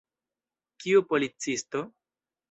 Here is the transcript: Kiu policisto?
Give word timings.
Kiu 0.85 1.03
policisto? 1.11 1.83